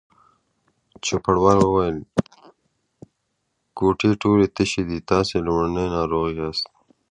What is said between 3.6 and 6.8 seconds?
کوټې ټولې تشې دي، تاسې لومړنی ناروغ یاست.